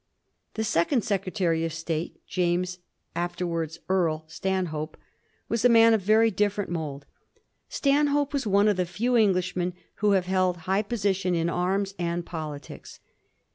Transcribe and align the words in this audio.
The 0.55 0.63
Second 0.63 1.03
Secretary 1.03 1.63
of 1.63 1.71
State, 1.71 2.19
James, 2.25 2.79
afterwards 3.15 3.77
Earl, 3.87 4.23
Stanhope, 4.27 4.97
was 5.47 5.63
a 5.63 5.69
man 5.69 5.93
of 5.93 6.01
very 6.01 6.31
different 6.31 6.71
mould. 6.71 7.05
Stanhope 7.69 8.33
was 8.33 8.47
one 8.47 8.67
of 8.67 8.77
the 8.77 8.87
few 8.87 9.15
Englishmen 9.15 9.73
who 9.97 10.13
have 10.13 10.25
held 10.25 10.57
high 10.65 10.81
position 10.81 11.35
in 11.35 11.51
arms 11.51 11.93
and 11.99 12.25
politics. 12.25 12.99